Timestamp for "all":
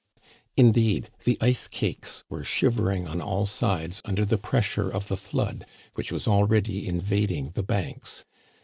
3.21-3.45